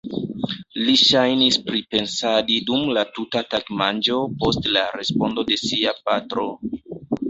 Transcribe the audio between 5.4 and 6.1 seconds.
de sia